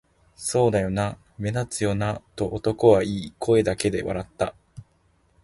[0.35, 4.55] 「そうだよな、目立つよな」と男は言い、声だけで笑った